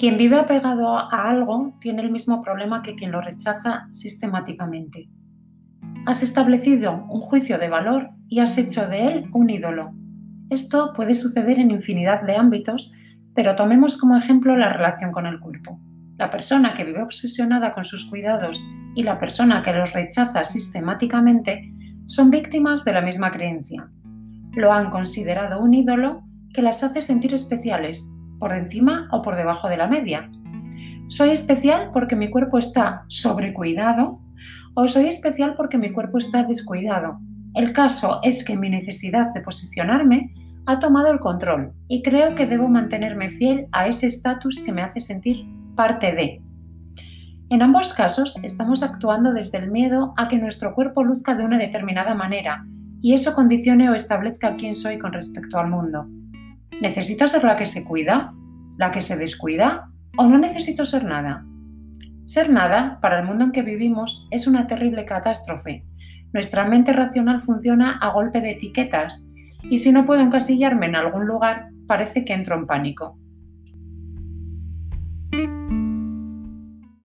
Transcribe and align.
Quien 0.00 0.16
vive 0.16 0.38
apegado 0.38 0.96
a 0.96 1.28
algo 1.28 1.74
tiene 1.78 2.00
el 2.00 2.10
mismo 2.10 2.40
problema 2.40 2.82
que 2.82 2.94
quien 2.94 3.12
lo 3.12 3.20
rechaza 3.20 3.86
sistemáticamente. 3.90 5.10
Has 6.06 6.22
establecido 6.22 7.04
un 7.10 7.20
juicio 7.20 7.58
de 7.58 7.68
valor 7.68 8.08
y 8.26 8.38
has 8.38 8.56
hecho 8.56 8.88
de 8.88 9.08
él 9.08 9.30
un 9.34 9.50
ídolo. 9.50 9.92
Esto 10.48 10.94
puede 10.94 11.14
suceder 11.14 11.58
en 11.58 11.70
infinidad 11.70 12.22
de 12.22 12.36
ámbitos, 12.36 12.94
pero 13.34 13.56
tomemos 13.56 13.98
como 13.98 14.16
ejemplo 14.16 14.56
la 14.56 14.72
relación 14.72 15.12
con 15.12 15.26
el 15.26 15.38
cuerpo. 15.38 15.78
La 16.16 16.30
persona 16.30 16.72
que 16.72 16.84
vive 16.84 17.02
obsesionada 17.02 17.74
con 17.74 17.84
sus 17.84 18.08
cuidados 18.08 18.66
y 18.94 19.02
la 19.02 19.18
persona 19.18 19.62
que 19.62 19.74
los 19.74 19.92
rechaza 19.92 20.46
sistemáticamente 20.46 21.74
son 22.06 22.30
víctimas 22.30 22.86
de 22.86 22.94
la 22.94 23.02
misma 23.02 23.30
creencia. 23.32 23.90
Lo 24.52 24.72
han 24.72 24.88
considerado 24.88 25.60
un 25.60 25.74
ídolo 25.74 26.22
que 26.54 26.62
las 26.62 26.82
hace 26.84 27.02
sentir 27.02 27.34
especiales, 27.34 28.10
por 28.40 28.52
encima 28.52 29.08
o 29.12 29.22
por 29.22 29.36
debajo 29.36 29.68
de 29.68 29.76
la 29.76 29.86
media. 29.86 30.28
Soy 31.06 31.30
especial 31.30 31.90
porque 31.92 32.16
mi 32.16 32.30
cuerpo 32.30 32.58
está 32.58 33.04
sobrecuidado 33.06 34.20
o 34.74 34.88
soy 34.88 35.06
especial 35.06 35.54
porque 35.56 35.78
mi 35.78 35.92
cuerpo 35.92 36.18
está 36.18 36.42
descuidado. 36.42 37.20
El 37.54 37.72
caso 37.72 38.20
es 38.22 38.44
que 38.44 38.56
mi 38.56 38.70
necesidad 38.70 39.32
de 39.32 39.40
posicionarme 39.40 40.34
ha 40.66 40.78
tomado 40.78 41.10
el 41.12 41.18
control 41.18 41.72
y 41.88 42.02
creo 42.02 42.34
que 42.34 42.46
debo 42.46 42.68
mantenerme 42.68 43.30
fiel 43.30 43.66
a 43.72 43.86
ese 43.86 44.06
estatus 44.06 44.62
que 44.64 44.72
me 44.72 44.82
hace 44.82 45.00
sentir 45.00 45.44
parte 45.74 46.12
de. 46.12 46.42
En 47.50 47.62
ambos 47.62 47.92
casos 47.94 48.38
estamos 48.44 48.84
actuando 48.84 49.32
desde 49.32 49.58
el 49.58 49.70
miedo 49.70 50.14
a 50.16 50.28
que 50.28 50.38
nuestro 50.38 50.74
cuerpo 50.74 51.02
luzca 51.02 51.34
de 51.34 51.44
una 51.44 51.58
determinada 51.58 52.14
manera 52.14 52.64
y 53.02 53.14
eso 53.14 53.34
condicione 53.34 53.90
o 53.90 53.94
establezca 53.94 54.54
quién 54.56 54.76
soy 54.76 54.98
con 54.98 55.12
respecto 55.12 55.58
al 55.58 55.68
mundo. 55.68 56.06
¿Necesito 56.80 57.28
ser 57.28 57.44
la 57.44 57.56
que 57.56 57.66
se 57.66 57.84
cuida? 57.84 58.32
¿La 58.78 58.90
que 58.90 59.02
se 59.02 59.18
descuida? 59.18 59.90
¿O 60.16 60.24
no 60.24 60.38
necesito 60.38 60.86
ser 60.86 61.04
nada? 61.04 61.44
Ser 62.24 62.48
nada, 62.48 62.98
para 63.02 63.20
el 63.20 63.26
mundo 63.26 63.44
en 63.44 63.52
que 63.52 63.60
vivimos, 63.60 64.26
es 64.30 64.46
una 64.46 64.66
terrible 64.66 65.04
catástrofe. 65.04 65.84
Nuestra 66.32 66.64
mente 66.64 66.94
racional 66.94 67.42
funciona 67.42 67.98
a 67.98 68.10
golpe 68.12 68.40
de 68.40 68.52
etiquetas 68.52 69.28
y 69.64 69.78
si 69.78 69.92
no 69.92 70.06
puedo 70.06 70.22
encasillarme 70.22 70.86
en 70.86 70.96
algún 70.96 71.26
lugar, 71.26 71.68
parece 71.86 72.24
que 72.24 72.32
entro 72.32 72.56
en 72.56 72.66
pánico. 72.66 73.18